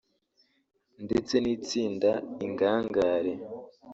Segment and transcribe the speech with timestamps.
[1.05, 2.11] ndetse n’Itsinda
[2.45, 3.33] Ingangare